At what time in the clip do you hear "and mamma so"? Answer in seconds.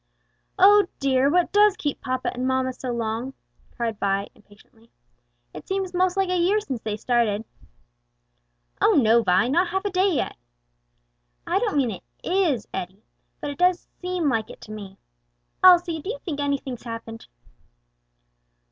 2.33-2.91